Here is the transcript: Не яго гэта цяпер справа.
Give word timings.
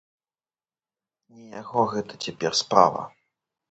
Не 1.35 1.45
яго 1.61 1.87
гэта 1.95 2.13
цяпер 2.29 2.51
справа. 2.65 3.11